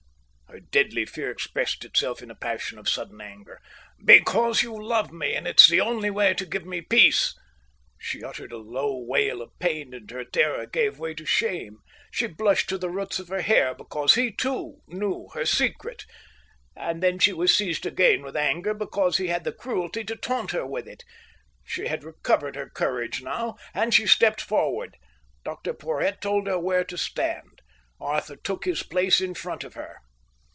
Her 0.51 0.59
deadly 0.59 1.05
fear 1.05 1.31
expressed 1.31 1.85
itself 1.85 2.21
in 2.21 2.29
a 2.29 2.35
passion 2.35 2.77
of 2.77 2.89
sudden 2.89 3.21
anger. 3.21 3.61
"Because 4.03 4.63
you 4.63 4.75
love 4.77 5.09
me, 5.13 5.33
and 5.33 5.47
it's 5.47 5.65
the 5.65 5.79
only 5.79 6.09
way 6.09 6.33
to 6.33 6.45
give 6.45 6.65
me 6.65 6.81
peace." 6.81 7.33
She 7.97 8.21
uttered 8.21 8.51
a 8.51 8.57
low 8.57 8.97
wail 8.97 9.41
of 9.41 9.57
pain, 9.59 9.93
and 9.93 10.11
her 10.11 10.25
terror 10.25 10.65
gave 10.65 10.99
way 10.99 11.13
to 11.13 11.23
shame. 11.25 11.77
She 12.11 12.27
blushed 12.27 12.67
to 12.67 12.77
the 12.77 12.89
roots 12.89 13.17
of 13.17 13.29
her 13.29 13.39
hair 13.39 13.73
because 13.73 14.15
he 14.15 14.29
too 14.29 14.81
knew 14.89 15.29
her 15.33 15.45
secret. 15.45 16.05
And 16.75 17.01
then 17.01 17.17
she 17.17 17.31
was 17.31 17.55
seized 17.55 17.85
again 17.85 18.21
with 18.21 18.35
anger 18.35 18.73
because 18.73 19.15
he 19.19 19.27
had 19.27 19.45
the 19.45 19.53
cruelty 19.53 20.03
to 20.03 20.17
taunt 20.17 20.51
her 20.51 20.65
with 20.65 20.85
it. 20.87 21.05
She 21.63 21.87
had 21.87 22.03
recovered 22.03 22.57
her 22.57 22.69
courage 22.69 23.21
now, 23.23 23.55
and 23.73 23.93
she 23.93 24.05
stepped 24.05 24.41
forward. 24.41 24.97
Dr. 25.45 25.73
Porhoët 25.73 26.19
told 26.19 26.47
her 26.47 26.59
where 26.59 26.83
to 26.83 26.97
stand. 26.97 27.61
Arthur 28.01 28.35
took 28.35 28.65
his 28.65 28.83
place 28.83 29.21
in 29.21 29.33
front 29.33 29.63
of 29.63 29.75
her. 29.75 29.99